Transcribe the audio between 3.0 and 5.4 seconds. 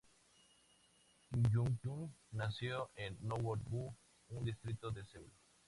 Nowon-gu, un distrito de Seúl.